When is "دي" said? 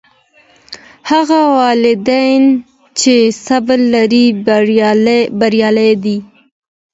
6.03-6.17